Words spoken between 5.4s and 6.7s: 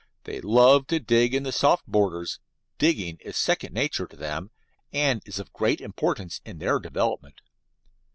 great importance in